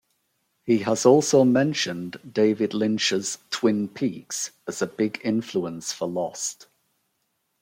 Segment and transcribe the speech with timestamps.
[0.63, 6.65] He has also mentioned David Lynch's "Twin Peaks" as a big influence for "Lost".